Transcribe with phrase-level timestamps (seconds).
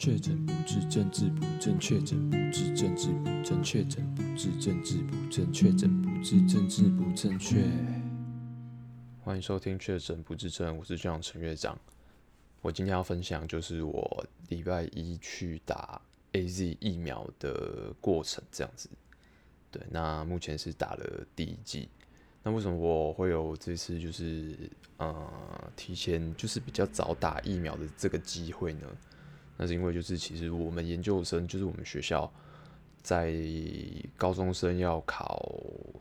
[0.00, 7.62] 确诊不治，政治不正确；确诊不治，政治不正确；确诊不治，政治不正确；确诊不治，政治不正确。
[9.22, 11.78] 欢迎收听《确诊不治症》，我是这样陈院长。
[12.62, 16.00] 我今天要分享就是我礼拜一去打
[16.32, 18.88] AZ 疫苗的过程，这样子。
[19.70, 21.90] 对，那目前是打了第一剂。
[22.42, 24.56] 那为什么我会有这次就是
[24.96, 28.88] 呃提前就是比较早打疫苗的这个机会呢？
[29.62, 32.32] 那是因为就是其实我们研究生就是我们学校
[33.02, 33.34] 在
[34.16, 35.54] 高中生要考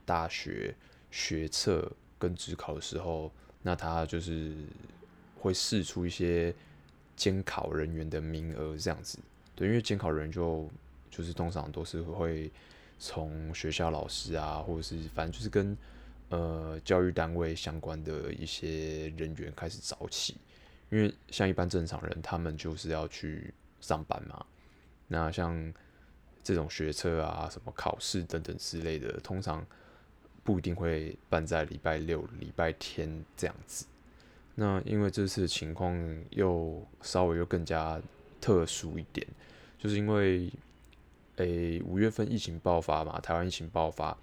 [0.05, 0.73] 大学
[1.11, 3.29] 学测跟职考的时候，
[3.61, 4.53] 那他就是
[5.37, 6.55] 会试出一些
[7.17, 9.19] 监考人员的名额这样子。
[9.55, 10.69] 对，因为监考人就
[11.11, 12.49] 就是通常都是会
[12.97, 15.77] 从学校老师啊，或者是反正就是跟
[16.29, 20.37] 呃教育单位相关的一些人员开始找起。
[20.89, 24.45] 因为像一般正常人，他们就是要去上班嘛。
[25.07, 25.73] 那像
[26.43, 29.65] 这种学车啊、什么考试等等之类的，通常
[30.43, 33.85] 不一定会办在礼拜六、礼拜天这样子。
[34.55, 35.95] 那因为这次情况
[36.31, 38.01] 又稍微又更加
[38.41, 39.25] 特殊一点，
[39.77, 40.51] 就是因为
[41.37, 44.17] 诶五月份疫情爆发嘛，台湾疫情爆发，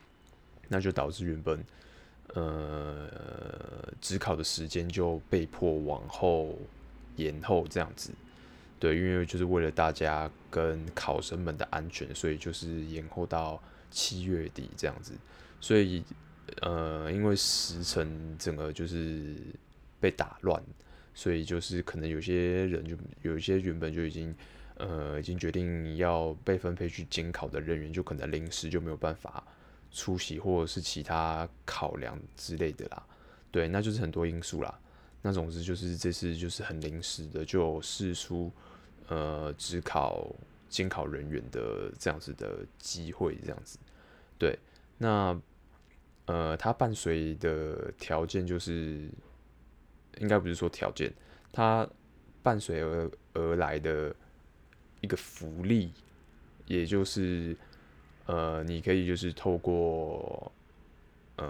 [0.68, 1.64] 那就导致原本。
[2.34, 6.58] 呃，指考的时间就被迫往后
[7.16, 8.10] 延后这样子，
[8.78, 15.12] 对，因为就是为了大家跟考生们的安全，所以就是延后到七月底这样子。
[15.60, 16.04] 所以，
[16.60, 19.34] 呃，因为时辰整个就是
[19.98, 20.62] 被打乱，
[21.14, 24.34] 所以就是可能有些人就有一些原本就已经
[24.76, 29.42] 呃已经决定要被分配去监考的人员，就可能临时就没有办法。
[29.96, 33.02] 出席或者是其他考量之类的啦，
[33.50, 34.78] 对，那就是很多因素啦。
[35.22, 38.52] 那总之就是这次就是很临时的就试出
[39.08, 40.30] 呃只考
[40.68, 43.78] 监考人员的这样子的机会，这样子。
[44.38, 44.58] 对，
[44.98, 45.40] 那
[46.26, 49.08] 呃，它伴随的条件就是，
[50.18, 51.10] 应该不是说条件，
[51.50, 51.88] 它
[52.42, 54.14] 伴随而而来的
[55.00, 55.90] 一个福利，
[56.66, 57.56] 也就是。
[58.26, 60.52] 呃，你可以就是透过
[61.36, 61.46] 呃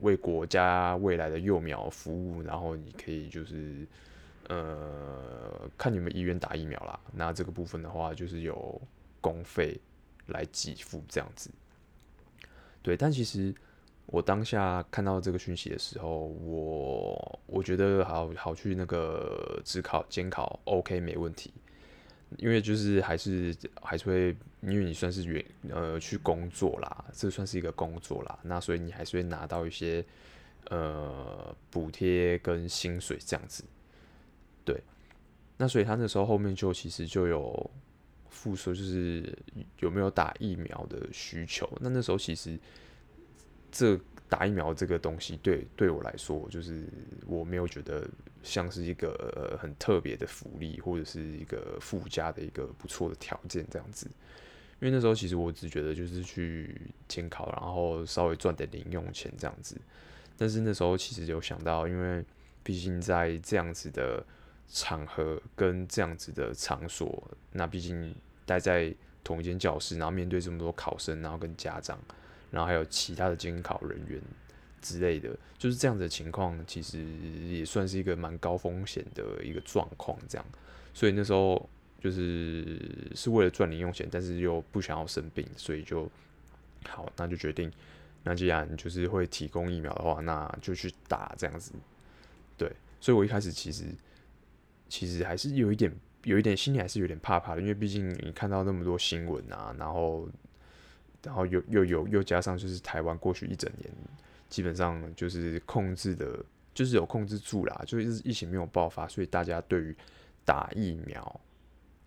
[0.00, 3.86] 为国家未来的幼苗服务，然后你可以就是
[4.48, 6.98] 呃看你们医院打疫苗啦。
[7.12, 8.80] 那这个部分的话，就是有
[9.20, 9.80] 公费
[10.26, 11.50] 来给付这样子。
[12.82, 13.54] 对，但其实
[14.06, 21.52] 我当下看到这个讯息的时候，我我觉得好好去那个指考监考，OK 没问题。
[22.38, 30.04] 因为就是还是还是会，因为你算是远呃去工作啦，这算是一个工作啦，那所以你还是会拿到一些
[30.70, 33.64] 呃补贴跟薪水这样子，
[34.64, 34.82] 对，
[35.56, 37.70] 那所以他那时候后面就其实就有
[38.30, 39.36] 附说就是
[39.80, 42.58] 有没有打疫苗的需求，那那时候其实
[43.70, 44.00] 这。
[44.28, 46.88] 打疫苗这个东西对，对对我来说，就是
[47.26, 48.08] 我没有觉得
[48.42, 54.10] 像是一个、呃、很特别的福利，或者是一个附加的一个不错的条件这样子。
[54.82, 56.76] 因为那时候其实我只觉得就是去
[57.06, 59.76] 监考，然后稍微赚点零用钱这样子。
[60.36, 62.24] 但是那时候其实有想到，因为
[62.64, 64.26] 毕竟在这样子的
[64.68, 67.22] 场合跟这样子的场所，
[67.52, 68.12] 那毕竟
[68.44, 71.96] 待在同一间教室，然后面对这么多考生，然后跟家长。
[72.50, 74.20] 然后还有其他的监考人员
[74.80, 77.02] 之类的，就是这样子的情况，其实
[77.48, 80.18] 也算是一个蛮高风险的一个状况。
[80.28, 80.44] 这样，
[80.92, 81.70] 所以那时候
[82.02, 86.10] 就是是为了赚零用钱，但是又不想要生病，所以就
[86.88, 87.70] 好，那就决定，
[88.24, 91.72] 那既然就是会提供疫苗的话，那就去打这样子。
[92.58, 92.70] 对，
[93.00, 93.84] 所以我一开始其实
[94.88, 95.92] 其实还是有一点
[96.24, 100.28] 有一点心里还是有点怕怕的，因为毕竟你看到那么多新闻啊，然后。
[101.24, 103.88] 然后又又有又加上就是台湾过去一整年
[104.48, 109.96] 基本上就是控制的，就是有控制住啦，就是疫情没有爆发，所以大家对于
[110.44, 111.40] 打疫苗、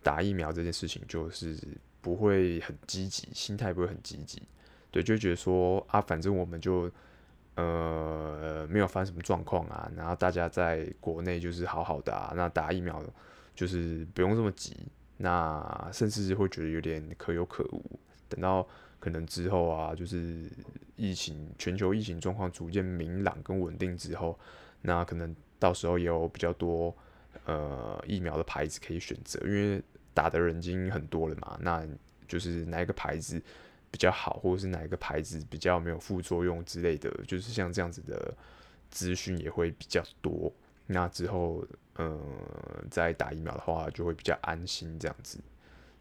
[0.06, 1.58] 打疫苗这件事情就是
[2.00, 4.40] 不会很积极，心态不会很积极，
[4.92, 6.88] 对，就觉得说啊，反正我们就
[7.56, 13.02] 呃没有发生什么状况啊，然后大家在国内就是好好的啊，那打疫苗
[13.56, 14.76] 就是不用这么急，
[15.16, 17.82] 那甚至会觉得有点可有可无，
[18.28, 18.64] 等到。
[18.98, 20.50] 可能之后啊，就是
[20.96, 24.36] 疫情全球疫情状况逐渐明朗跟稳定之后，
[24.80, 26.92] 那可能到时候也有比较多
[27.44, 29.80] 呃疫苗的牌子可以选择，因为
[30.16, 31.86] 打的人已经很多了嘛，那
[32.26, 33.40] 就是哪一个牌子
[33.90, 38.34] 比较好，或者是哪一个牌子比较没有副作用之类的，就是像这样子的
[38.90, 40.50] 资讯也会比较多。
[40.86, 41.62] 那之后
[41.96, 42.18] 呃，
[42.90, 45.38] 再打疫苗的话就会比较安心这样子。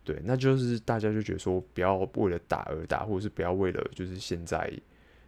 [0.06, 4.72] 对，那就是大家就觉得说，不要为了打而打，或者是不要为了就是现在，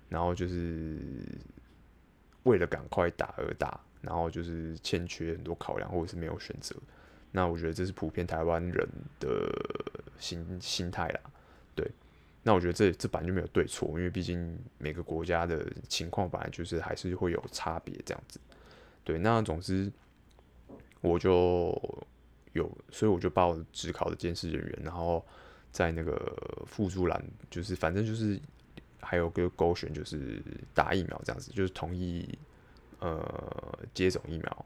[0.08, 1.00] 然后就是
[2.44, 6.76] 为了赶快打而打，然后就是欠缺很多考量，或者是没有选择。
[7.38, 8.90] 那我觉得这是普遍台湾人
[9.20, 9.30] 的
[10.18, 11.20] 心心态啦。
[11.76, 11.88] 对，
[12.42, 18.40] 那我觉得这这本来就没有对错，因为毕竟每个国家的情况本来就是还是会有差别这样子。
[19.04, 19.92] 对，那总之
[21.02, 21.72] 我就。
[22.54, 25.24] 有，所以我就报了指考的监视人员，然后
[25.72, 26.16] 在那个
[26.66, 28.40] 辅助栏，就是反正就是
[29.00, 30.42] 还有个勾选，就是
[30.74, 32.28] 打疫苗这样子，就是同意
[32.98, 34.66] 呃接种疫苗。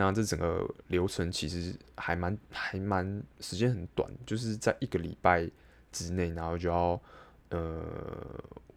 [0.00, 5.48] 那这整个流程其实还蛮还蛮时间很短，就是在一个礼拜
[5.92, 7.00] 之内，然后就要
[7.50, 7.84] 呃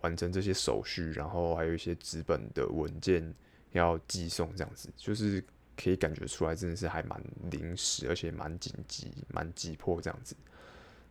[0.02, 3.34] 完成这些手续，然后还有一些纸本的文件
[3.72, 5.44] 要寄送这样子，就是。
[5.76, 10.36] 可以感觉出来，真的是还蛮临时，而且蛮紧急、蛮急迫这样子，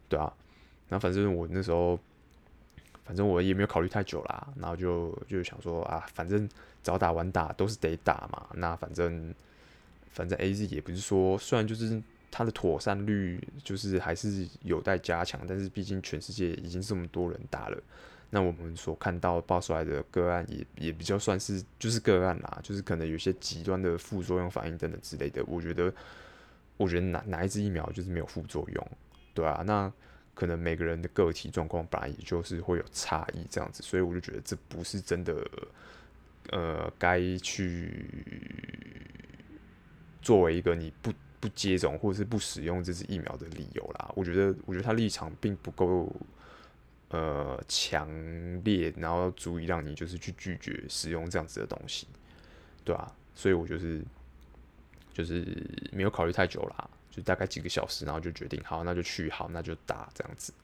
[0.08, 0.32] 对啊。
[0.88, 1.98] 那反正我那时候，
[3.04, 6.48] 反正我也没有考虑太久啦，然后就就想说啊，反正
[6.80, 8.46] 早打晚打都是得打嘛。
[8.54, 9.34] 那反正
[10.12, 12.00] 反正 AZ 也不是说，虽然就是
[12.30, 17.82] 它的妥善率就是还是有待加强，但是毕竟全世界已经这么多人打了。
[18.34, 25.44] 那我们所看到爆出来的个案也也比较算是就是个案啦，就是可能有些极端的副作用反应等等之类的。
[25.44, 25.92] 我觉得，
[26.78, 28.88] 我觉得哪哪一支疫苗就是没有副作用，
[29.34, 29.92] 对啊，那
[30.34, 35.46] 可能每个人的个体状况本来也就是会有差异这样子，所以我就觉得这不是真的，
[36.48, 38.06] 呃，该去
[40.22, 44.10] 作为一个你不不接种或者是不使用这支疫苗的理由啦。
[44.14, 46.10] 我觉得，我觉得他立场并不够。
[47.14, 48.08] 呃，强
[48.64, 52.06] 烈，然后足以让你就是去拒绝使用这样子的东西，
[52.86, 54.02] 对啊，所以我就是
[55.12, 55.46] 就是
[55.92, 60.54] 没有考虑太久啦，就大概几个小时，然后就决定好，那就去，好，那就打这样子，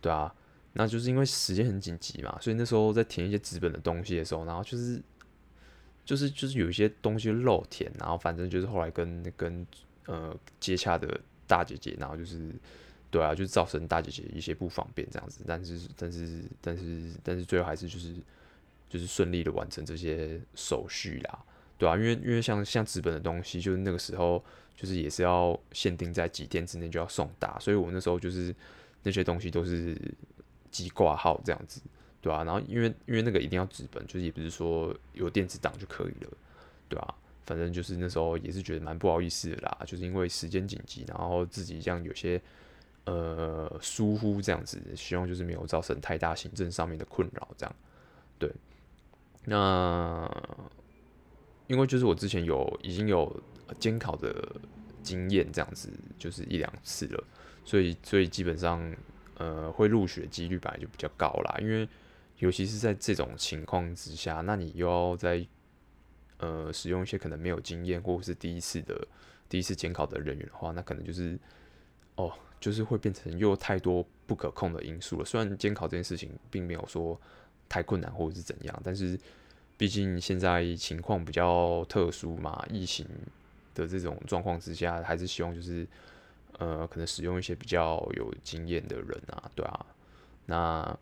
[0.00, 0.34] 对啊，
[0.72, 4.98] 那就是因为时间很紧急嘛，所以那时候在填一些纸本的东西的时候，然后就是
[6.04, 9.66] 就是就是有一些东西漏填，然后反正就是后来跟跟
[10.06, 12.50] 呃接洽的大姐姐，然后就是。
[13.10, 18.12] 对啊，就造成大姐姐一些不方便这样子，但是但是但是但是最后还是就是
[18.90, 21.38] 就是顺利的完成这些手续啦，
[21.78, 28.52] 对啊，因为因为像像纸本的东西，就是那个时候就是也是要限定在几天之内就要送达，所以我那时候就是
[29.04, 29.96] 那些东西都是
[30.72, 31.80] 机挂号这样子，
[32.24, 36.30] 对啊，然后因为因为那个一定要纸本，就是也不是说有电子档就可以了，
[36.88, 42.40] 对啊，反正就是那时候也是觉得蛮不好意思的啦，就是因为时间紧急，然后自己这样有些。
[43.06, 47.76] 呃，疏忽这样子，希望就是没有造成太大行政上面的困扰，这样，
[48.38, 48.50] 对。
[49.44, 50.26] 那
[51.66, 53.42] 因为就是我之前有已经有
[53.78, 54.58] 监考的
[55.02, 57.22] 经验，这样子就是一两次了，
[57.62, 58.80] 所以所以基本上
[59.36, 61.58] 呃会录取的几率本来就比较高啦。
[61.60, 61.86] 因为
[62.38, 65.46] 尤其是在这种情况之下，那你又要在
[66.38, 69.06] 呃使用一些可能没有经验或者是第一次的
[69.48, 71.38] 第一次监考的人员的话，那可能就是
[72.16, 72.32] 哦。
[72.60, 75.24] 就是会变成又太多不可控的因素了。
[75.24, 77.20] 虽然监考这件事情并没有说
[77.68, 79.20] 太困难或者是怎样，但是
[79.76, 83.06] 毕竟现在情况比较特殊嘛，疫情
[83.74, 85.86] 的这种状况之下，还是希望就是
[86.58, 89.86] 呃，可能使用一些比较有经验的人啊，对啊。
[90.46, 90.98] 那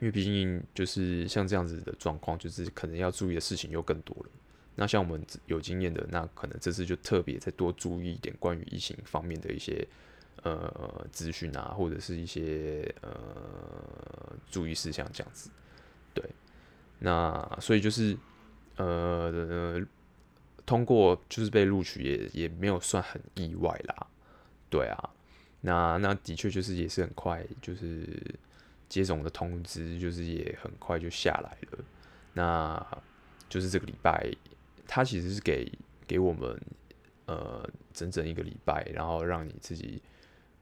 [0.00, 4.30] 因为毕竟就是像这样子的状况，就是可能要注意的事情又更多了。
[4.74, 9.86] 那像我们有经验的，那可能这次就特别再多注意一点关于疫情方面的一些。
[10.42, 13.10] 呃，资讯啊，或者是一些呃
[14.48, 15.50] 注意事项这样子，
[16.12, 16.22] 对。
[16.98, 18.16] 那所以就是
[18.76, 19.84] 呃，
[20.66, 24.06] 通过就是被录取也也没有算很意外啦，
[24.68, 25.10] 对啊。
[25.62, 28.06] 那那的确就是也是很快，就是
[28.88, 31.84] 接种的通知就是也很快就下来了。
[32.34, 32.86] 那
[33.48, 34.30] 就是这个礼拜，
[34.86, 35.70] 他其实是给
[36.06, 36.60] 给我们
[37.26, 40.02] 呃整整一个礼拜，然后让你自己。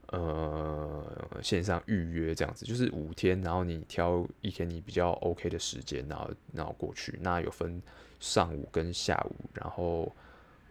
[0.08, 7.18] 呃，线上预约这样子，就是五天，然后你挑一天你比较 OK 的时间，然后然后过去。
[7.22, 7.82] 那有分
[8.20, 10.14] 上午跟下午，然后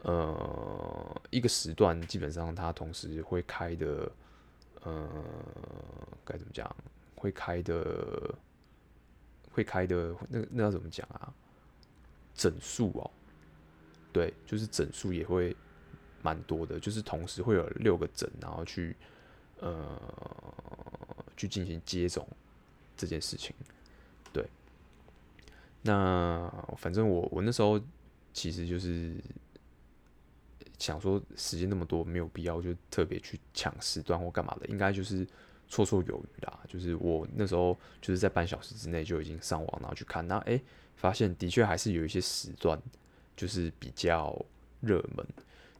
[0.03, 4.09] 呃一个时段基本上它同时会开的，
[4.83, 5.09] 呃
[6.23, 6.73] 该怎么讲？
[7.23, 8.35] 会开的
[9.51, 11.33] 会开的那那要怎么讲啊？
[12.35, 13.09] 整数哦，
[14.11, 15.55] 对，就是整数也会
[16.21, 18.95] 蛮多的，就是同时会有六个整，然后去。
[19.59, 19.97] 呃，
[21.37, 22.27] 去进行接种
[22.97, 23.55] 这件事情，
[24.33, 24.45] 对。
[25.83, 27.79] 那反正我我那时候
[28.33, 29.15] 其实就是
[30.77, 35.25] 想说时间那么多，没有必要就特别去抢时段或干嘛的，应该就是
[35.69, 36.59] 绰绰有余啦。
[36.67, 40.61] 就是我那时候就是在半小时之内就已经上网然后去看，那诶，
[40.95, 42.81] 发现的确还是有一些时段
[43.35, 44.33] 就是比较
[44.81, 45.25] 热门，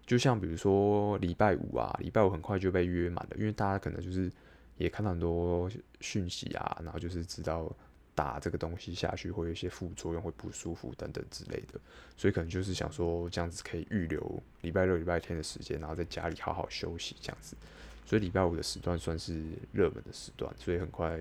[0.06, 4.32] 就像比如说礼拜五啊，礼拜五很快就被约满了，因为大家可能就是
[4.78, 5.70] 也看到很多
[6.02, 7.74] 讯息啊，然后就是知道。
[8.16, 11.80] 打这个东西下去会有一些副作用，会不舒服等等之类的，
[12.16, 17.58] 所以可能就是想说这样子可以预留礼拜六、礼拜天的时间，然后在家里好好休息这样子。
[18.06, 21.20] 所以礼拜五的时段算是热门的时段，所以很快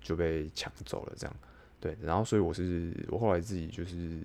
[0.00, 1.36] 就被抢走了这样。
[1.80, 4.20] 对，然后所以我是我后来自己就是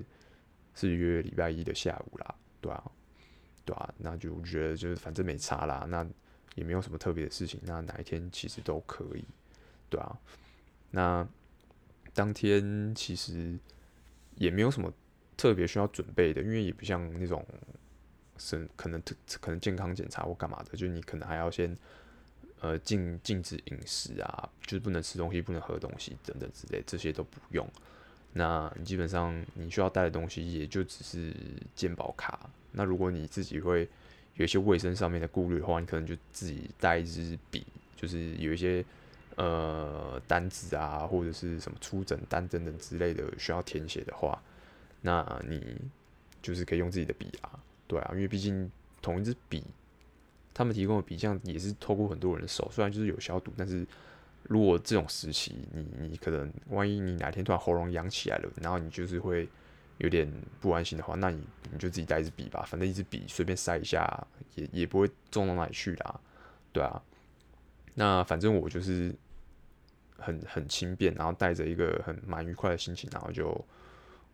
[0.73, 2.83] 是约礼拜一的下午啦，对啊，
[3.63, 6.05] 对啊，那就觉得就是反正没差啦，那
[6.55, 9.23] 也没有什么特别的事情，那哪一天其实都可以，
[9.89, 10.17] 对啊，
[10.91, 11.27] 那。
[12.13, 13.59] 当天其实
[14.35, 14.89] 也没有什么
[15.35, 17.45] 特别需要准备的，因为也不像那种
[18.37, 21.75] 是可能特可能健康检查或干嘛的，就你可能还要先
[22.61, 27.67] 呃禁禁止饮食啊，就是不能吃东西、不能喝东西等等之类，这些都不用。
[28.33, 31.33] 那你基本上你需要带的东西也就只是
[31.75, 32.49] 健保卡。
[32.71, 33.87] 那如果你自己会
[34.35, 37.65] 有一些卫生上面的顾虑的话，你可能就自己带一支笔，
[37.95, 38.83] 就是有一些。
[39.37, 44.41] 呃，单子啊，或者是什么出诊单等等之类的需要填写的话，
[45.01, 45.75] 那你
[46.41, 49.63] 就是可以用自己的笔啊，对啊，因为毕竟同一支笔，
[50.53, 53.85] 他们提供的笔这样也是透过很多人的手，虽然就是有消毒，但是
[54.43, 59.47] 如果这种时期，你你可能万一你哪天突然喉咙痒起来了，然后你就是会
[59.97, 66.19] 有点不安心的话，那你你就自己带一支笔吧，反正一支笔随便塞一下，也也不会重到哪里去啦，
[66.73, 67.01] 对啊，
[67.93, 69.15] 那反正我就是。
[70.17, 73.53] 很很轻便，然后带着一个很蛮愉快的心情，然后就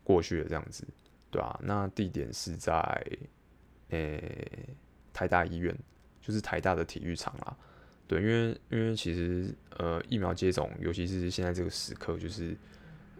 [0.03, 0.85] 过去了这样子，
[1.31, 3.03] 对啊，那地点是在
[3.91, 4.67] 诶、
[5.13, 5.73] 台大医院，
[6.21, 7.55] 就是台大的体育场啦。
[8.07, 12.57] 对，因为因为其实呃疫苗接种，尤其是现在这个时刻，就是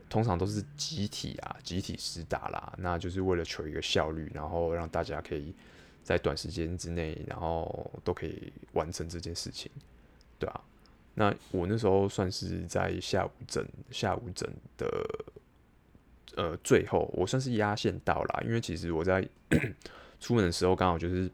[0.10, 5.56] 通常都是集体啊，集体施打啦，那就是为了求一个效率，然后让大家可以
[6.04, 9.72] 在短时间之内，然后都可以完成这件事情，
[10.38, 10.62] 对啊。
[11.14, 14.88] 那我那时候算是在下午诊，下午诊的
[16.36, 19.26] 呃最后，我算是压线到了，因为其实我在
[20.22, 21.30] 出门的时候刚好就是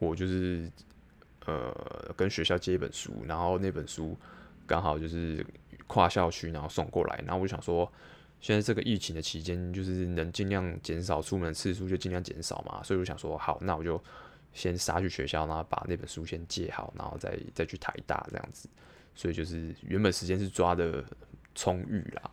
[0.00, 0.68] 我就是
[1.46, 4.18] 呃跟学校借一本书，然后那本书
[4.66, 5.46] 刚好就是
[5.86, 7.88] 跨校区，然后送过来，然后我就想说，
[8.40, 14.02] 现在这个疫情的期间，就是能尽量减少出门次数就尽量减少嘛，所以我想说，好，那我就。
[14.56, 18.68] 先杀去学校，然后把那本书先借好，然后再再去台大这样子。
[19.12, 21.04] 所以就是原本时间是抓的
[21.56, 22.30] 充裕啦，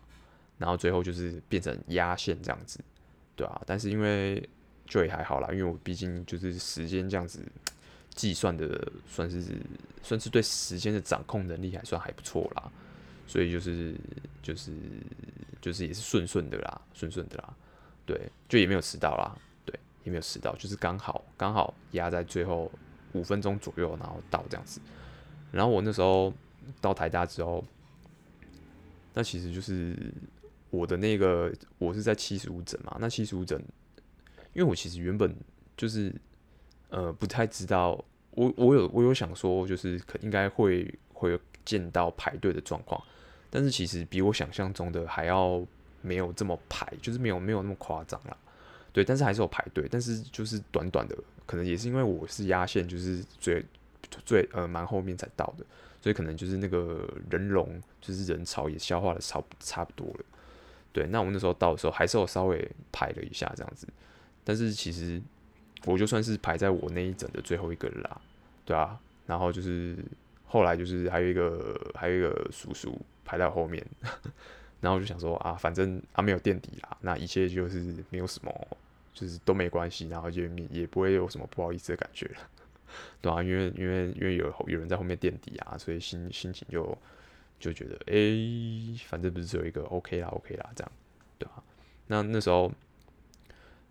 [0.59, 2.79] 然后最后就是变成压线这样子，
[3.35, 4.47] 对啊，但是因为
[4.91, 7.41] 就也还好啦，因为我毕竟就是时间这样子
[8.13, 9.55] 计算的，算是
[10.03, 12.69] 算是对时间的掌控能力还算还不错啦，
[13.25, 13.95] 所以就是
[14.43, 14.73] 就是
[15.61, 17.53] 就是也是顺顺的啦，顺顺的啦，
[18.05, 18.19] 对，
[18.49, 19.33] 就也没有迟到啦。
[19.63, 22.69] 对也没有迟到，就是刚好刚好压在最后
[23.13, 24.81] 五分钟左右，然后到这样子。
[25.53, 26.33] 然后我那时候
[26.81, 27.63] 到台大之后，
[29.13, 29.95] 那其实就是
[30.69, 32.97] 我的那个我是在七十五诊嘛。
[32.99, 33.63] 那七十五诊，
[34.53, 35.35] 因为我其实原本
[35.77, 36.13] 就是
[36.89, 43.01] 呃不太知道，我我有我有想说，就是可应该会会见到排队的状况，
[43.49, 45.65] 但是其实比我想象中的还要
[46.01, 48.37] 没有这么排，就是没有没有那么夸张啦。
[48.93, 51.15] 对，但是还是有排队，但是就是短短的，
[51.45, 53.63] 可能也是因为我是压线，就是最
[54.25, 55.65] 最呃蛮后面才到的，
[56.01, 60.25] 所以可能就是那个人龙就是人潮也消化的差差不多了。
[60.91, 63.87] 对，那我们那时候到的时候还是有稍微排了一下这样子，
[64.43, 65.21] 但是其实
[65.85, 68.21] 我就算是排在我那一整的最后一个啦，
[68.65, 69.97] 对啊，然后就是
[70.45, 73.85] 后来就是还有一个还有一个叔叔排在我后面。
[74.81, 78.51] 然后我就想说啊，反正、啊、没有垫底啦，那一切就是没有什么，
[79.13, 82.37] 就是都没关系，然后就也不会有什么不好意思的感觉了，
[83.21, 86.97] 对啊，因为因为因为有有人在后面垫底啊，所以心心情就
[87.59, 90.91] 就觉得哎、反正不是只有一个 OK 啦 OK 啦这样，
[91.37, 91.61] 对啊，
[92.07, 92.71] 那那时候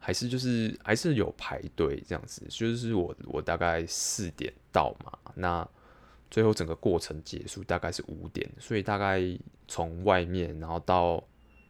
[0.01, 5.69] 还是就是还是有排队这样子，就是我我大概四点到嘛，那。
[6.33, 9.21] 最后整个过程结束大概是五点，所以大概
[9.67, 11.21] 从外面然后到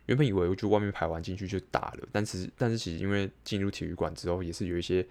[0.04, 5.06] 原本以为就外面排完进去就打了，但是但是其实因为进入体育馆之后也是有一些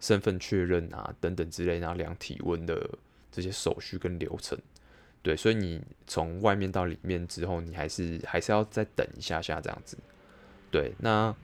[0.00, 2.88] 身份确认啊等等之类，然后量体温的
[3.30, 4.58] 这些手续跟流程，
[5.22, 9.98] 对，所以你从外面到里面之后，你还是还是要再等一下下这样子，
[10.70, 11.36] 对，那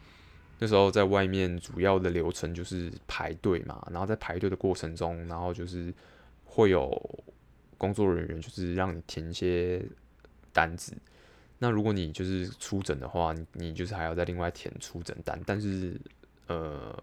[0.62, 5.92] 那时候在外面主要的流程就是排队嘛，然后在排队的过程中，然后就是
[6.44, 7.24] 会有
[7.78, 9.82] 工作人员就是让你填一些
[10.52, 10.94] 单子。
[11.58, 15.98] 那如果你就是出诊的话，你你就是还要再另外填出诊单，但是
[16.46, 16.94] 呃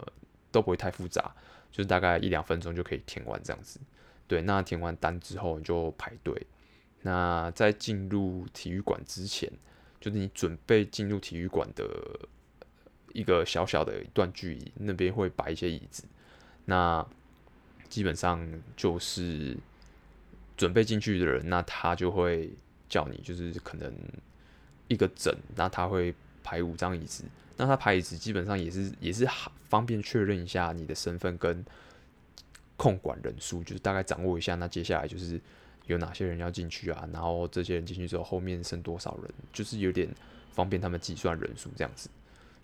[0.52, 1.34] 都不会太复杂，
[1.72, 3.80] 就是大概一两分钟就可以填完这样子。
[4.28, 6.46] 对，那填完单之后你就排队。
[7.02, 9.50] 那在进入体育馆之前，
[10.00, 11.84] 就是你准备进入体育馆的
[13.12, 16.04] 一个小小的一段距离，那边会摆一些椅子。
[16.64, 17.06] 那
[17.88, 18.46] 基本上
[18.76, 19.56] 就是
[20.56, 22.50] 准备进去的人，那他就会
[22.88, 23.92] 叫你，就是可能。
[24.90, 27.22] 一个整，那他会排五张椅子，
[27.58, 29.28] 那他排椅子基本上也是也是
[29.68, 31.62] 方便确认一下你的身份跟
[32.74, 34.54] 控管人数，就是大概掌握一下。
[34.54, 35.38] 那接下来就是
[35.84, 37.06] 有哪些人要进去啊？
[37.12, 39.30] 然后这些人进去之后，后面剩多少人？
[39.52, 40.08] 就是有点
[40.52, 42.08] 方便他们计算人数这样子。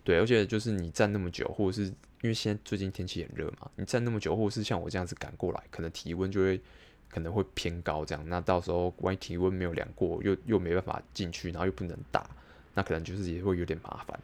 [0.05, 1.87] 对，而且就是你站那么久，或者是
[2.21, 6.61] 因为现在最近天气很热嘛，你站那么久，或者是像我这样子赶过来，可能体温就会。
[7.07, 12.29] 可能会偏高，这样，那到时候万一体温没有量过，又又没办法进去，然后又不能打，
[12.73, 14.19] 那可能就是也会有点麻烦。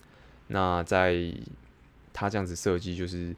[0.48, 1.16] 那在
[2.12, 3.34] 他这样子设计，就是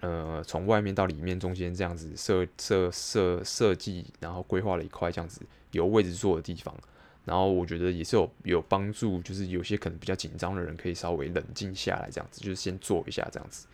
[0.00, 6.76] 呃，从外面到里面中间这样子设设设设计，然后规划了一块这样子有位置坐的地方，
[7.24, 13.66] 然后我觉得也是有有帮助，就是有些可能比较紧张的人可以稍微冷静下来，这样子就是先做一下这样子，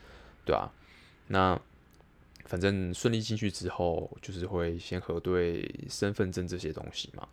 [0.45, 0.71] 对啊，
[1.26, 1.61] 那。
[2.45, 7.28] 反正顺利进去之后，就是会先核对身份证这些东西嘛，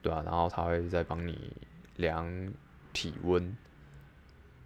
[0.00, 1.52] 对啊，然后他会再帮你
[1.96, 2.24] 量
[2.92, 3.56] 体温，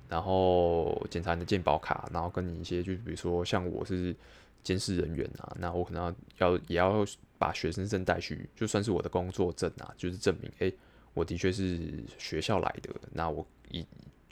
[0.06, 4.14] 然后检查你的健保卡，然后跟你一些，就比如说像我是
[4.62, 7.02] 监视人员啊，那我可能要要也要
[7.38, 10.74] 把学生证带去，就算是我的工作证啊，就是证明，诶，
[11.16, 13.82] 我的确是学校来的，那我一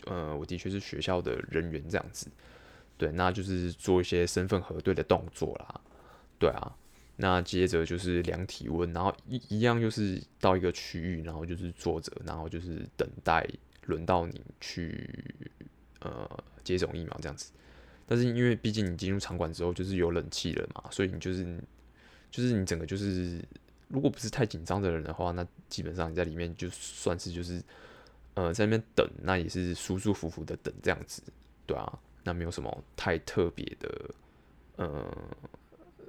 [0.05, 2.29] 呃，我的确是学校的人员这样子。
[2.99, 5.81] 对，那就是做一些身份核对的动作啦。
[6.39, 6.77] 对啊，
[7.17, 13.49] 那接着就是量体温，然后一一样就是到一个区域，然后就是坐着，然后就是等待
[13.87, 15.09] 轮到你去
[16.01, 16.29] 呃
[16.63, 17.51] 接种疫苗这样子。
[18.07, 21.59] 但是因为毕竟你进入场馆之后就是有冷气了嘛，所以你就是
[22.31, 23.43] 就是你整个就是
[23.95, 27.63] 如果不是太紧张的人的话，那基本上你在里面就算是就是
[28.35, 31.23] 呃在那边等，那也是舒舒服服的等这样子，
[31.65, 31.99] 对啊。
[32.27, 34.11] 那没有什么太特别的，
[34.77, 35.15] 呃，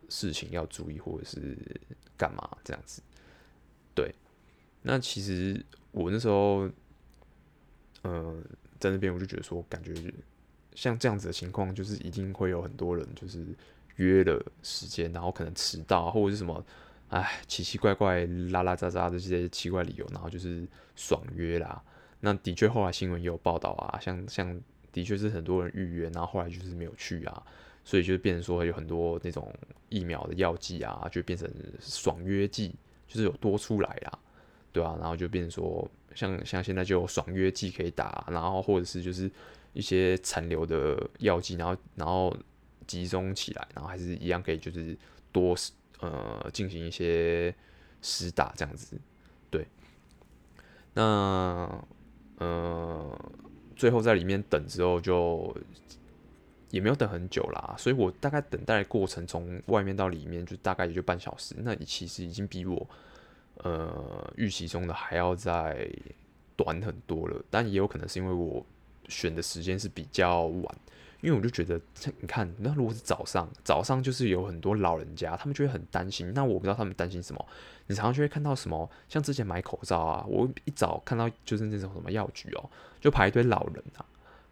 [0.07, 1.57] 事情要注意或者是
[2.17, 3.01] 干嘛这样子，
[3.93, 4.15] 对。
[4.81, 6.69] 那其实我那时候，
[8.03, 8.41] 呃，
[8.79, 9.93] 在那边我就觉得说，感觉
[10.73, 13.45] 像这样子的情况，就是一定会有很多人就是
[13.97, 16.65] 约了时间，然后可能迟到或者是什么，
[17.09, 21.81] 唉，奇奇怪怪、拉拉杂杂的这些奇怪理由，然后就是爽约啦。
[22.19, 24.61] 那的确后来新闻也有报道啊，像像。
[24.95, 27.43] 的确是很多人预约，然后后来就是没有去啊，
[27.83, 29.53] 所以就变成说有很多那种
[29.89, 32.73] 疫苗的药剂啊，就变成爽约剂，
[33.05, 34.19] 就是有多出来啦，
[34.71, 39.29] 对啊，然后就变成说像像现在就有爽约剂可以打，然后或者是就是
[39.73, 42.33] 一些残留的药剂，然后然后
[42.87, 44.97] 集中起来，然后还是一样可以就是
[45.33, 45.53] 多
[45.99, 47.53] 呃进行一些
[48.01, 48.97] 施打这样子，
[49.49, 49.67] 对，
[50.93, 51.03] 那
[52.37, 53.31] 呃。
[53.77, 55.53] 最后在里面等之后，就
[56.69, 62.89] 也没有等很久啦，所以我大概等待的过程从外面到里面就大概也就半小时，那其实已经比我
[63.57, 65.89] 呃预期中的还要再
[66.55, 68.65] 短很多了，但也有可能是因为我
[69.09, 70.77] 选的时间是比较晚。
[71.25, 71.81] 因为我就觉得，
[72.19, 76.31] 你看，那如果是早上，早上就是有很多老人家，他们就会很担心。
[76.35, 77.43] 那我不知道他们担心什么。
[77.87, 82.69] 你常常就会看到什么，像之前买口罩啊，我一早看到就是那种什么药局哦，
[83.01, 84.05] 就排一堆老人啊，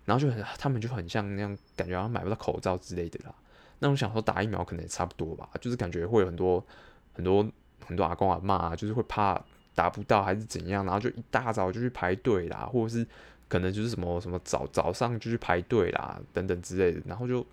[0.06, 3.36] 然后就很，他们就很像那样，感觉好像买不到口罩之类的啦。
[3.78, 6.66] 那我想说打疫苗可能也差不多吧，就是感觉会有很多
[7.14, 7.48] 很多
[7.86, 9.40] 很多阿公阿嬷啊，就是会怕
[9.76, 13.06] 打不到还是怎样，然后就一大早就去排队啦，或者是。
[13.54, 17.46] 可能就是什么什么早早上就去排队啦，等等之类的，然后就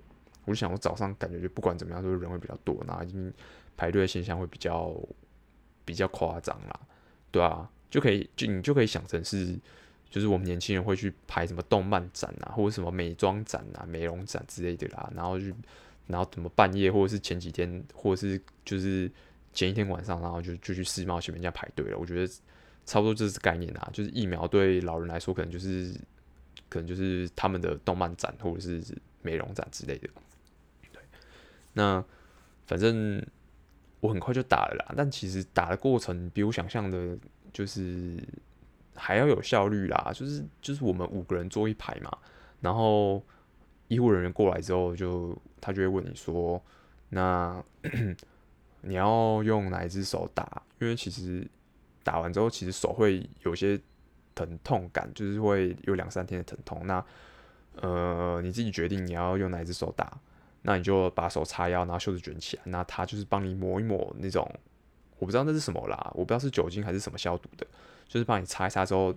[0.47, 3.31] 我就想，我早上感觉就不管怎么样，都是人会比较多，然后因为
[3.77, 4.97] 排队的现象会比较
[5.85, 6.81] 比较夸张啦，
[7.31, 9.55] 对啊，就可以就你就可以想成是，
[10.09, 15.49] 就是我们年轻人会去排什么动漫展啊，或者什么美妆展啊、美容展之类的啦，然后就
[16.07, 19.13] 然后怎么半夜或者是前几天，或者是就是
[19.53, 22.33] 前一天晚上，然后就就去世贸前面这样排队了，我觉得。
[22.85, 25.95] 差不多就是概念啊，就是疫苗对老人来说，可能就是
[26.69, 28.83] 可能就是他们的动漫展或者是
[29.23, 30.09] 美容展之类的。
[30.93, 31.03] 对，
[31.75, 32.05] 那
[32.67, 33.25] 反正
[34.01, 37.17] 我很快就打了啦，但其实打的过程比我想象的，
[37.53, 38.19] 就是
[38.95, 40.11] 还要有效率啦。
[40.15, 42.11] 就是就是我们五个人坐一排嘛，
[42.61, 43.23] 然后
[43.89, 46.61] 医护人员过来之后就，就他就会问你说，
[47.11, 47.63] 那
[48.83, 50.63] 你要用哪一只手打？
[50.81, 51.47] 因为其实
[52.03, 53.81] 打完之后，其实手会有些
[54.35, 56.87] 疼痛感，就是会有两三天的疼痛。
[56.87, 57.05] 那
[57.77, 60.19] 呃，你自己决定你要用哪一只手打，
[60.63, 64.51] 那你就把手叉腰，然后袖子卷起来，那他就是帮你抹一抹那种，
[65.19, 67.67] 我不知道那是什么啦，我不知道是酒精还是什么消毒的，
[68.09, 69.15] 就是帮你擦一擦之后，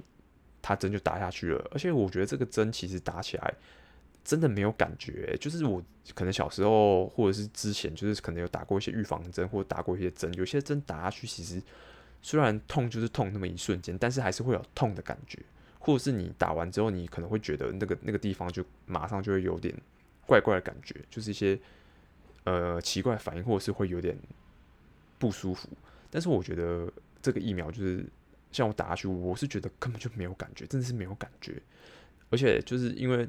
[0.62, 1.68] 他针就打下去了。
[1.72, 3.54] 而且我觉得这个针其实打起来
[4.24, 11.62] 真的没有感觉，就是我可能小时候或者是之前就是可能有打过一些预防针或者打过一些针，有些针打下去其实
[12.24, 15.38] 虽然痛就是痛那么一瞬间，但是还是会有痛的感觉。
[15.78, 19.76] 或者是你打完之后，你可能会觉得那个那个地方就马上就会有点
[20.26, 21.60] 怪怪的感觉，就是一些
[22.46, 24.18] 呃奇怪反应，或者是会有点
[25.20, 25.68] 不舒服。
[26.10, 26.90] 但是我觉得
[27.22, 28.06] 这个疫苗就是
[28.50, 31.62] 像我打下去，我是觉得根本就没有感觉，真的是没有感觉。
[32.30, 33.28] 而且就是因为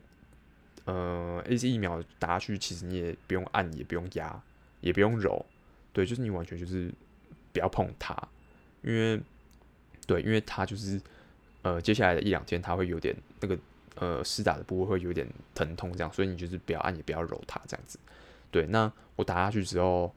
[0.84, 4.40] 呃 A C 疫苗打下去，其实你也不用按，也不用压，
[4.80, 5.44] 也不用揉，
[5.92, 6.94] 对，就是你完全就是
[7.52, 8.16] 不要碰它，
[8.84, 9.20] 因为
[10.06, 11.00] 对，因为他就是。
[11.66, 13.58] 呃，接下来的一两天，他会有点那个
[13.94, 17.98] 呃，施打的部位会有点疼痛，这样，所以你就是不要按，也不要揉它，这样子。
[18.50, 20.14] 对，那我打下去之后，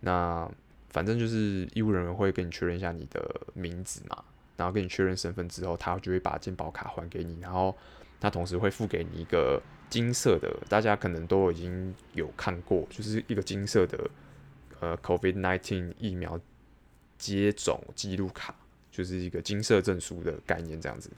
[0.00, 0.50] 那
[0.88, 4.24] 反正就是医务人员会跟你确认一下你的名字嘛，
[4.56, 7.76] 然后跟你确认身份之后，他就会把健保卡还给你，然后
[8.18, 14.10] 他同时会付给你一个金色的，大家可能都已经有看过，就是一个金色的
[14.80, 16.40] 呃，COVID-19 疫苗
[17.18, 18.54] 接种记录卡。
[18.88, 21.10] 就是一个金色证书的概念，这样子，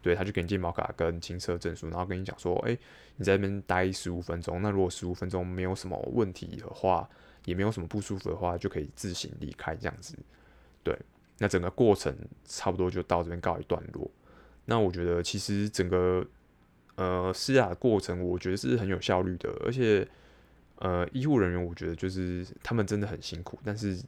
[0.00, 2.78] 对，他就给你健保卡跟金色证书，然后跟你讲说，哎、
[3.16, 7.08] 你在那边待十五分钟，那如果十五分钟没有什么问题的话，
[7.44, 10.16] 也没有什么不舒服的话，就可以自行离开，这样子，
[10.84, 10.96] 对，
[11.38, 14.08] 那整个过程差不多就到这边告一段落。
[14.66, 16.24] 那我觉得其实整个
[16.94, 20.06] 呃施打的过程，我觉得是很有效率的，而且
[20.76, 23.98] 呃医护人员，我觉得就是他们真的很辛苦，但是。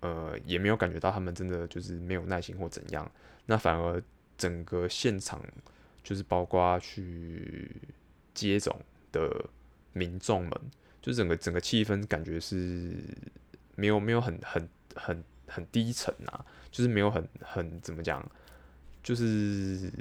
[0.00, 3.10] 呃，也没有感觉到他们真的就是没有耐心或怎样，
[3.46, 4.02] 那反而
[4.38, 5.42] 整个现场
[6.02, 7.70] 就是包括去
[8.32, 8.74] 接种
[9.12, 9.44] 的
[9.92, 10.52] 民众们，
[11.02, 12.96] 就整个整个气氛感觉是
[13.76, 18.26] 没有没有很很很很低沉啊，就是没有很很怎么讲，
[19.02, 19.92] 就是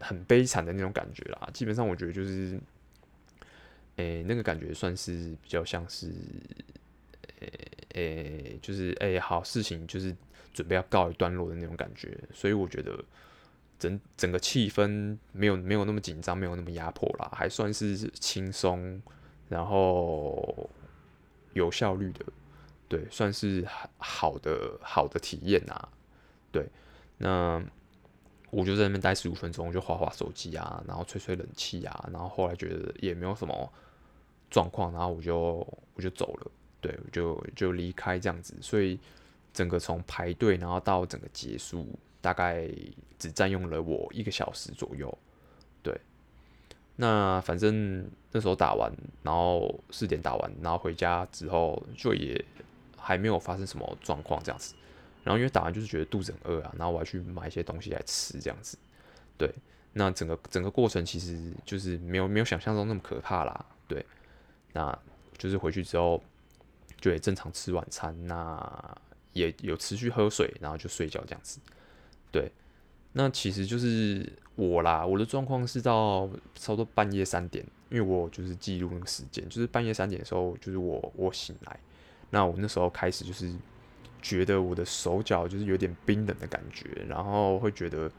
[0.00, 1.48] 很悲惨的那种感觉啦。
[1.54, 2.60] 基本上我觉得就是，
[3.96, 6.12] 诶、那个感觉算是比较像是。
[7.40, 7.67] 诶
[7.98, 10.14] 诶、就是诶、好，事情就是
[10.52, 13.04] 准备要告一段落的那种感觉，所以我觉得
[13.78, 19.02] 整整个气氛没有没有那么紧张，没有那么压迫啦，还算是轻松，
[19.48, 20.70] 然后
[21.54, 22.24] 有效率的，
[22.88, 23.66] 对，算是
[23.98, 25.88] 好的好的体验呐，
[26.52, 26.66] 对，
[27.18, 27.62] 那
[28.50, 33.72] 我就在那边待十五分钟，就划划手机啊，然后吹吹冷气啊，然后后来觉得也没有什么
[34.50, 35.36] 状况，然后我就
[35.94, 36.50] 我就走了。
[36.80, 38.98] 对，就就离开这样子，所以
[39.52, 41.84] 整个从排队然后到整个结束，
[42.20, 42.68] 大概
[43.18, 45.18] 只占用了我一个小时左右。
[45.82, 46.00] 对，
[46.94, 48.92] 那反正那时候打完，
[49.24, 52.44] 然后四点打完，然后回家之后就也
[52.96, 54.76] 还没有发生什么状况这样子。
[55.24, 58.78] 然后因为打完就是觉得肚子很饿啊，然后我还去买一些东西来吃这样子。
[59.36, 59.52] 对，
[59.94, 63.66] 那整个整个过程其实就是没有没有想象中那么可怕啦。
[63.88, 64.06] 对，
[64.72, 64.96] 那
[65.36, 66.22] 就是回去之后。
[67.00, 68.98] 就也正常吃晚餐，那
[69.32, 71.60] 也有持续喝水，然后就睡觉这样子。
[72.32, 72.50] 对，
[73.12, 81.78] 那其实就是我啦，我的状况是到差不多半夜三点，因为我就是记录那个时间，就是半夜三点的时候，就是我我醒来，
[82.30, 83.48] 那我那时候开始就是
[84.20, 88.10] 觉得我的手脚就是有点冰冷的感觉，然后会觉得，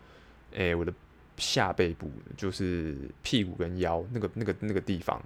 [0.55, 0.93] 哎、我的
[1.35, 5.21] 下背部就是屁股跟腰那个那个那个地方，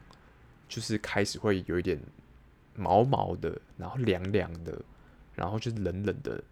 [0.68, 2.00] 就是开始会有一点。
[2.76, 4.82] 毛毛的，然后凉凉的，
[5.36, 6.44] 然后就是冷冷的，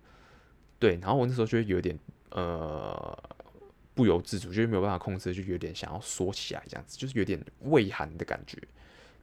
[0.79, 0.97] 对。
[1.01, 1.97] 然后我那时候就有点
[2.29, 3.17] 呃
[3.93, 8.57] 不由自主，就是没有办法控制，就有点想要缩起来这样子，就是有点畏寒的感觉，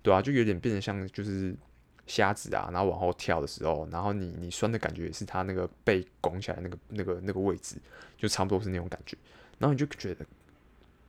[0.02, 1.54] 对啊，就有点变得像就是
[2.06, 7.76] 虾子啊，然后往后跳的时候，然后你你酸的感觉也是它那个背拱起来那个那个那个位置，
[8.16, 9.16] 就差不多是那种感觉，
[9.58, 10.26] 然后你就觉得。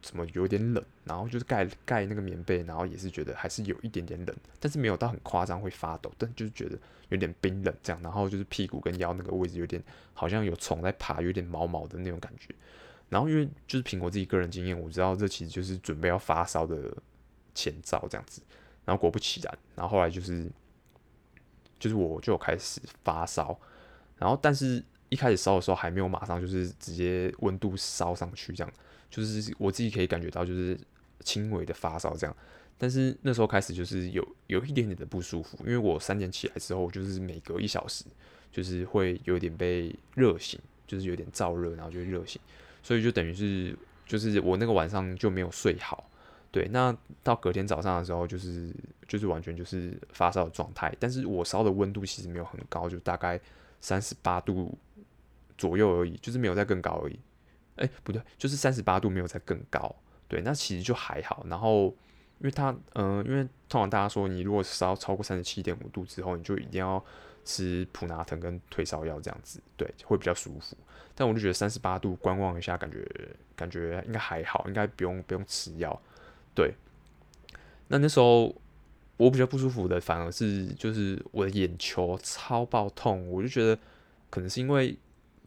[0.02, 6.78] 怎么有点冷，然后就是盖盖那个棉被，然后也是觉得还是有一点点冷，但是没有到很夸张会发抖，但就是觉得
[7.10, 9.84] 有点冰冷这样，然后就是屁股跟腰那个位置有点
[10.14, 12.54] 好像有虫在爬，有点毛毛的那种感觉。
[13.10, 16.96] 然后因为就是凭我自己个人经验，我知道这其实就是准备要发烧的
[17.56, 18.42] 前兆这样子。
[18.86, 20.50] 然后果不其然，然后后来就是
[21.80, 23.60] 就是我就开始发烧，
[24.18, 28.74] 然后但是一开始烧的时候还没有马上就是直接温度烧上去这样。
[29.10, 30.80] 就是我自己可以感觉到，就是
[31.22, 32.36] 轻微的发烧这样，
[32.78, 38.06] 但是那时候开始就是有有一点点的不舒服，因为我三点起来之后，就是每隔一小时
[38.52, 42.40] 就是会有点被热醒，就是有点燥热，然后就热醒，
[42.84, 46.08] 所以就等于是就是我那个晚上就没有睡好。
[46.52, 48.72] 对，那到隔天早上的时候，就是
[49.08, 53.40] 就是完全就是发烧的状态，但是我烧的温度其实没有很高，就大概
[53.82, 54.78] 三十八度
[55.60, 57.20] 左右而已，就是没有再更高而已。
[57.76, 59.96] 哎、不对，就是三十八度没有再更高。
[60.28, 61.46] 对，那其实就还好。
[61.48, 61.88] 然后，
[62.40, 67.04] 因为它，嗯、因为通常大家说，你如果烧超过三十七点五度之后，你就一定要
[67.46, 70.78] 吃普拿疼跟退烧药这样子，对，会比较舒服。
[71.16, 73.08] 但我就觉得三十八度观望一下，感觉
[73.56, 76.02] 感觉应该还好，应该不用不用吃药。
[76.54, 76.74] 对，
[77.88, 78.56] 那那时候
[79.18, 83.78] 我比较不舒服的，反而是就是我的眼球超爆痛，我就觉得
[84.30, 84.98] 可能是因为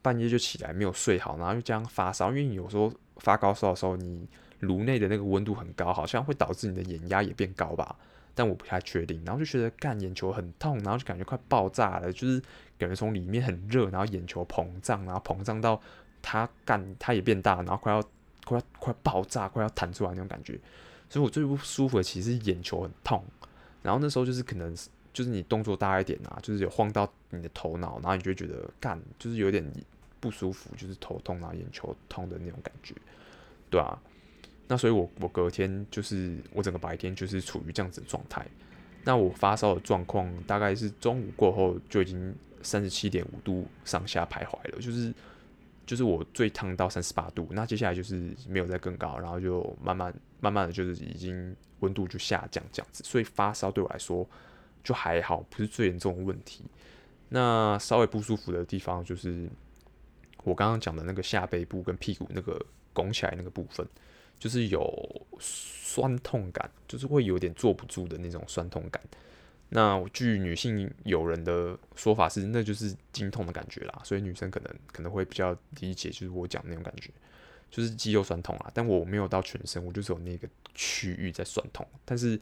[0.03, 4.27] 半夜就起来没有睡好，然后又这样发烧，因为你有时候发高烧的时候，你
[4.59, 7.95] 颅内的那个温度很高，好像会导致你的眼压也变高吧，
[8.35, 12.39] 但我不太确定，然后就觉得干眼球很痛，然后就感觉快爆炸了，就是
[12.77, 15.81] 感觉从里面很热，然后眼球膨胀，然后膨胀到
[16.21, 18.01] 它干它也变大，然后快要
[18.45, 20.59] 快要快爆炸，快要弹出来那种感觉。
[21.09, 23.23] 所以我最不舒服的其实是眼球很痛，
[23.81, 24.75] 然后那时候就是可能
[25.13, 29.63] 就是你动作大一点啊，就是有晃到你的头脑，然后你就觉得干，就是有点
[30.23, 32.95] 不舒服，就是头痛然后眼球痛的那种感觉，
[33.69, 33.99] 对啊。
[34.67, 38.47] 那所以我我隔天就是我整个白天就是处于这样子的状态。
[39.03, 45.13] 那我发烧的状况大概是中午过后就已经三十七点五度上下徘徊了，就是。
[45.85, 54.25] 就是我最烫到三十八度，那接下来就是没有再更高，然后就慢慢慢慢的就是已经温度就下降这样子，所以发烧对我来说
[54.81, 56.63] 就还好，不是最严重的问题。
[57.27, 59.49] 那稍微不舒服的地方就是
[60.43, 63.87] 我刚刚讲的那个下背部跟屁股那个拱起来那个部分，
[64.39, 69.01] 就是有酸痛感，就是会有点坐不住的那种酸痛感。
[69.69, 77.09] 那据女性友人的说法是，那就是经痛的感觉啦，所以女生可能可能会比较理解，就是我讲那种感觉，
[77.71, 78.69] 就是肌肉酸痛啊。
[78.71, 82.39] 但我没有到全身，我就是有那个区域在酸痛，但是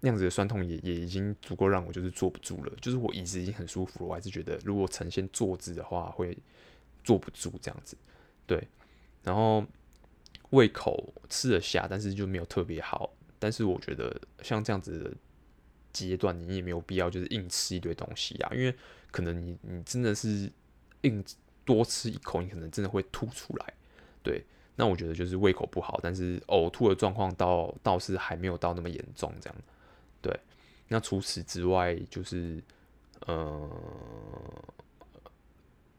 [0.00, 6.36] 那样子的酸痛也也已经足够让我就是坐不住了，就是我椅子已经很舒服了，我还是觉得如果呈现坐姿的话会
[7.10, 7.96] 坐不住这样子。
[8.46, 8.68] 对，
[9.24, 9.66] 然后
[10.50, 13.12] 胃口吃得下，但是就没有特别好。
[13.40, 15.10] 但是我觉得像这样子的。
[15.92, 18.72] 阶段你也没有必要就是硬吃一堆东西啊，因为
[19.10, 20.48] 可能你你真的是
[21.00, 21.24] 硬
[21.64, 23.74] 多吃一口，你可能真的会吐出来。
[24.22, 24.40] 对，
[24.76, 29.56] 那我觉得就是胃口不好，但是呕吐的状况倒倒是还没有到那么严重这样。
[30.22, 30.32] 对，
[30.86, 32.62] 那除此之外就是
[33.26, 33.68] 呃，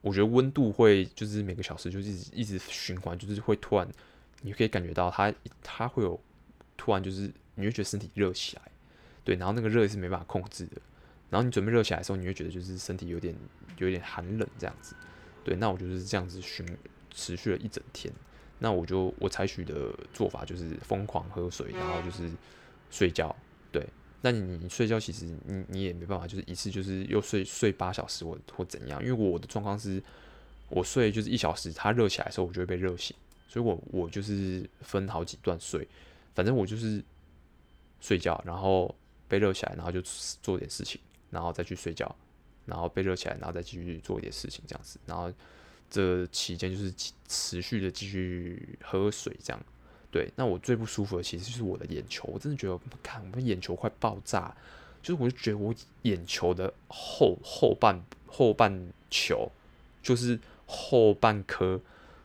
[0.01, 3.87] 我觉得温度会就是每个小时就是一直一直循环，就是会突然
[4.41, 6.19] 你可以感觉到它它会有
[6.75, 8.61] 突然就是你会觉得身体热起来。
[9.23, 10.81] 对，然后那个热是没办法控制的，
[11.29, 13.35] 然后你准备热起来的时候，你会觉得就是身体有点
[13.77, 14.95] 有点寒冷这样子。
[15.43, 16.65] 对，那我就是这样子循
[17.11, 18.11] 持续了一整天。
[18.57, 22.29] 那我就我采取的做法就是疯狂喝水，然后就是
[22.89, 23.35] 睡觉。
[23.71, 23.87] 对，
[24.21, 30.01] 那你你睡觉其实你你也没办法，就是一次就是又睡睡八小时或或怎样，因为我的状况是，
[30.69, 33.15] 我睡就是一小时，它热起来的时候我就会被热醒，
[33.47, 35.88] 所以我我就是分好几段睡，
[36.34, 37.03] 反正我就是
[37.99, 38.95] 睡觉，然后。
[39.31, 40.01] 被热起来，然后就
[40.41, 42.13] 做点事情，然后再去睡觉，
[42.65, 44.99] 然后被热起来，然后再继续做一点事情，这样子。
[45.05, 45.31] 然后
[45.89, 46.93] 这期间就是
[47.29, 49.65] 持续的继续喝水，这样。
[50.12, 54.54] 对，那我最不舒服的其实就是我的眼球，我真的觉得，看我眼球快爆炸，
[55.02, 58.71] 就是我就觉得我眼球的后后半后半
[59.10, 59.50] 球，
[60.04, 61.80] 就是后半颗，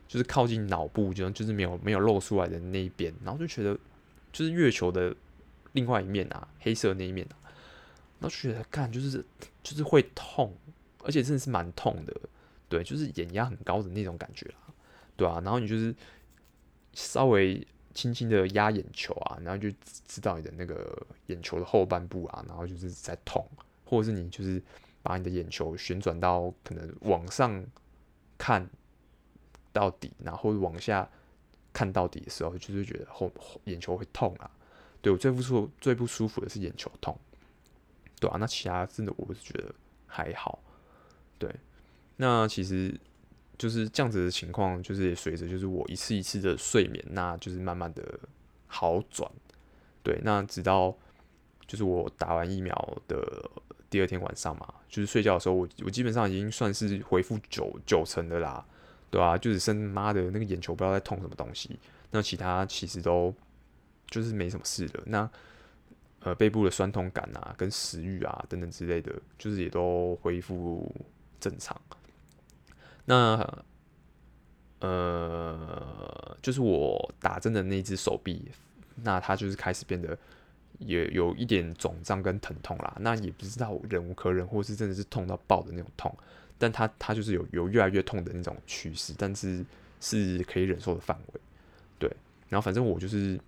[0.09, 3.79] 就是靠近脑部，就就是没有没有露出来的那一边，然后就觉得
[4.33, 5.14] 就是月球的。
[5.72, 7.37] 另外一面啊，黑色那一面啊，
[8.18, 9.22] 然后觉得看就是
[9.62, 10.51] 就是会痛，
[11.05, 12.16] 而且真的是蛮痛的，
[12.66, 14.72] 对，就是眼压很高的那种感觉啦，
[15.18, 15.94] 对啊，然后你就是
[16.94, 17.62] 稍微
[17.96, 19.68] 轻轻的压眼球啊，然后就
[20.06, 23.44] 知道你的那个眼球的后半部啊，然后就是在痛，
[23.87, 24.62] 或者是你就是
[25.02, 27.64] 把你的眼球旋转到可能往上
[28.37, 28.68] 看
[29.72, 31.09] 到底，然后往下
[31.72, 33.32] 看到底的时候，就是觉得后
[33.64, 34.50] 眼球会痛啊。
[35.00, 37.18] 对，我最不舒最不舒服的是眼球痛，
[38.20, 39.74] 对啊，那其他真的我是觉得
[40.06, 40.59] 还好，
[41.38, 41.54] 对，
[42.16, 42.98] 那其实
[43.58, 48.18] 就是这样子的情况，就是随着就是我一次一次的睡眠，那就是慢慢的
[48.66, 49.30] 好转，
[50.02, 50.96] 对，那直到
[51.66, 53.50] 就是我打完疫苗的
[53.88, 58.64] 第二天晚上嘛，就是睡觉的时候，我我基本上已经算是恢复九九成的啦，
[59.10, 61.78] 对啊，就只剩妈的那个眼球不知道在痛什么东西，
[62.10, 63.34] 那其他其实都。
[64.08, 65.02] 就是没什么事的。
[65.06, 65.28] 那
[66.20, 70.94] 呃背部的酸痛感啊，跟食欲啊等等之类的，就是也都恢复
[71.40, 71.76] 正常。
[73.06, 73.64] 那
[74.80, 78.50] 呃，就是我打针的那只手臂，
[78.96, 80.16] 那它就是开始变得
[80.78, 82.94] 也有一点肿胀跟疼痛啦。
[83.00, 86.14] 那也不知道忍无可忍，或是真的是痛到爆的那种痛，
[86.58, 89.64] 但它它就是有有越来越痛的那种趋势，但是
[90.00, 91.40] 是可以忍受的范围。
[91.98, 92.10] 对，
[92.48, 93.40] 然后反正我就是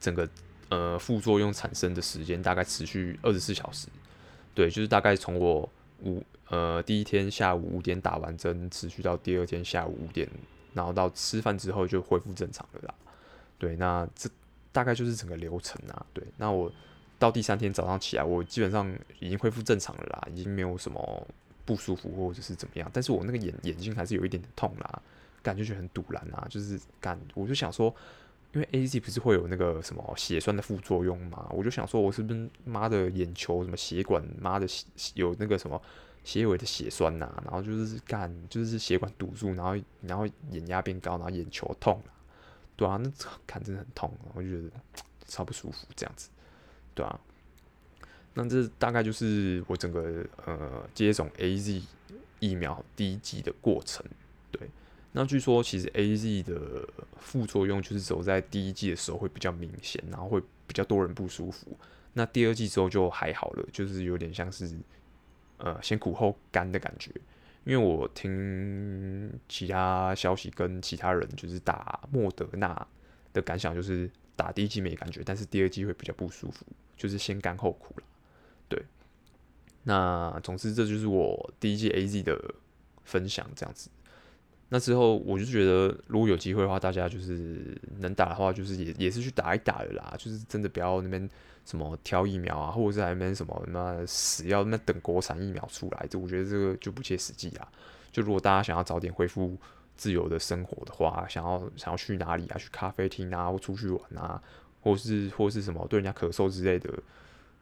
[0.00, 0.28] 整个
[0.70, 3.88] 呃副作用产生的时间大概持续二十四小时。
[4.54, 5.70] 对，就是大概从我
[6.02, 6.24] 五。
[6.50, 10.28] 呃，第一天下午五点打完针，持续到第二天下午五点，
[10.74, 12.94] 然后到吃饭之后就恢复正常了啦。
[13.56, 14.28] 对，那这
[14.72, 16.04] 大概就是整个流程啊。
[16.12, 16.70] 对，那我
[17.20, 21.26] 到第三天早上起来，我基本上已经恢复正常了啦，已经没有什么
[21.64, 22.90] 不舒服或者是怎么样。
[22.92, 25.02] 但是我那个眼眼睛还是有一点点痛啦，
[25.44, 27.94] 感觉就很堵然啊，就是感我就想说，
[28.54, 34.66] 因为 AZ 不是会有那个什么血栓的副作用嘛，我就想说我是不是妈的眼球什么血管妈的
[35.14, 35.80] 有那个什么。
[36.22, 42.00] 血尾的血栓呐、啊，然后就是干，就是血管堵住，然后然后眼压变高，然后眼球痛，
[42.76, 43.10] 对啊，那
[43.46, 44.70] 看真的很痛，我就觉得
[45.26, 46.28] 超不舒服这样子，
[46.94, 47.20] 对啊，
[48.34, 51.82] 那这大概就是我整个呃接种 AZ
[52.38, 54.04] 疫苗第一剂的过程，
[54.52, 54.68] 对，
[55.12, 56.86] 那据说其实 AZ 的
[57.18, 61.76] 副作用就是走在第一剂的时候会比较明显，然后会比较多人不舒服，
[62.12, 64.70] 那第二剂之后就还好了，就是有点像是。
[65.60, 67.10] 呃，先苦后甘的感觉，
[67.64, 72.86] 因为我听其他消息跟其他人就是打莫德纳
[73.32, 76.64] 的感想，就是打第一剂没感觉，但是第二剂会比较不舒服，
[76.96, 78.02] 就是先甘后苦了。
[78.68, 78.82] 对，
[79.84, 82.54] 那总之这就是我第一季 AZ 的
[83.04, 83.90] 分享，这样子。
[84.70, 91.28] 那之后我就觉得，如果有机会的话，大家就是能打的话，就是也也是去打一打的啦，就是真的不要那边。
[91.66, 97.68] 什么挑疫苗啊，或者是还没什么那死要那等国产疫苗出来，这我觉得这个就不切实际啊。
[98.10, 99.56] 就如果大家想要早点恢复
[99.94, 102.56] 自由的生活的话，想要想要去哪里啊？
[102.58, 104.42] 去咖啡厅啊，或出去玩啊，
[104.80, 106.90] 或是或是什么对人家咳嗽之类的。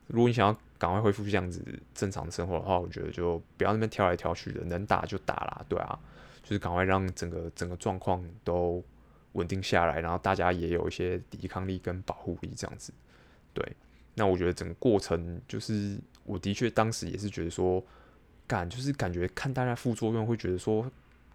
[0.07, 5.99] 如果你想要赶快恢复这样子正常的生活的话，我觉得就不要那边挑来挑去的，能打就打啦，对啊，
[6.43, 8.85] 就是赶快让整个整个状况都
[9.33, 12.93] 稳定下来，然后大家也有一些抵抗力跟保护力这样子，
[13.53, 13.65] 对。
[14.15, 17.81] 那我觉得整个过程就是，我的确当时也是觉得说，
[18.49, 20.91] 感就是感觉看大家副作用会觉得说，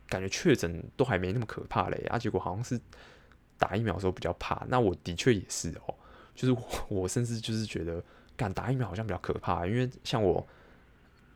[0.10, 2.78] 感觉确诊都还没那么可怕嘞，啊，结果好像是
[3.58, 4.66] 打疫苗的时候比较怕。
[4.68, 5.96] 那我的确也是哦，
[6.36, 8.04] 就是我我甚至就是觉得，
[8.36, 10.46] 感打疫苗好像比较可怕，因为像我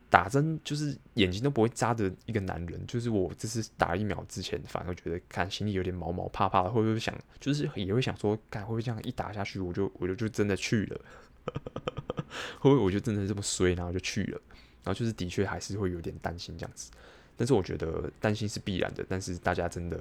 [0.09, 11.01] 打针就是眼睛都不会眨的一个男人，就是我这次打疫苗之前，反而觉得看心里有点毛毛怕怕的，会不会想就是也会想说，看会不会这样一打下去，我就 我就就真的去了。
[12.59, 14.41] 会不会我就真的这么衰，然后就去了，
[14.83, 16.91] 然后就是的确还是会有点担心这样子，
[17.37, 19.97] 但是我觉得担心是必然的，但是大家真的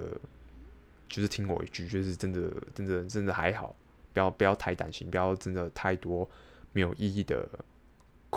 [1.09, 3.77] 就是听我一句，就是真的真的真的还好，
[4.13, 6.29] 不要不要太担心，不要真的太多
[6.73, 7.49] 没有意义的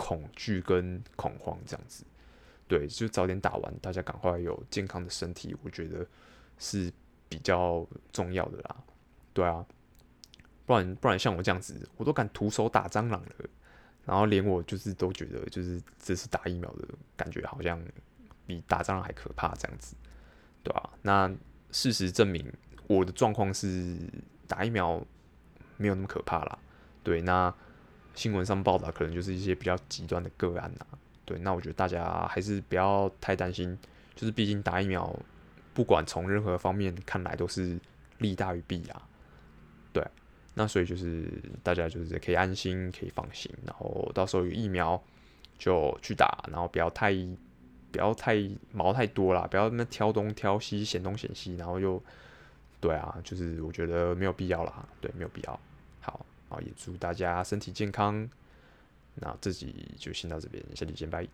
[0.00, 2.02] 恐惧跟恐慌这样子，
[2.66, 6.06] 对，就早点打完，大家赶快有健康的身体，我觉得
[6.58, 6.90] 是
[7.28, 8.76] 比较重要的啦，
[9.34, 9.66] 对啊。
[10.64, 13.34] 不然不然，像我这样子，我都敢徒手打蟑螂了，
[14.06, 17.78] 然后连我就是都觉得，就是这次打疫苗的感觉好像
[18.46, 19.96] 比打蟑螂还可怕，这样子，
[20.62, 20.90] 对吧？
[21.02, 21.28] 那
[21.72, 22.50] 事实证明，
[22.86, 23.96] 我的状况是
[24.46, 25.04] 打疫苗
[25.76, 26.58] 没有那么可怕啦。
[27.02, 27.52] 对，那
[28.20, 30.84] 新闻上报道可能就是一些比较极端的个案呐。
[31.24, 33.78] 对，那我觉得大家还是不要太担心，
[34.14, 35.10] 就是毕竟打疫苗，
[35.72, 37.80] 不管从任何方面看来都是
[38.18, 39.00] 利大于弊啊。
[39.90, 40.06] 对。
[40.52, 45.02] 那所以就是大家就是可以安心，可以放心，然后到时候有疫苗
[45.56, 47.14] 就去打，然后不要太
[47.90, 48.36] 不要太
[48.70, 52.02] 毛太多啦，不要那挑东挑西，嫌东嫌西，然后又
[52.80, 55.58] 对啊，就是我觉得没有必要啦，对，没有必要。
[56.50, 58.28] 好，也祝大家身体健康。
[59.14, 61.26] 那自己就先到这边，下期见，拜。